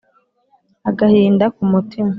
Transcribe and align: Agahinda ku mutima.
Agahinda 0.89 1.45
ku 1.55 1.61
mutima. 1.71 2.09